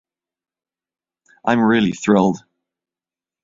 I'm 1.45 1.59
really 1.61 1.91
thrilled. 1.91 2.39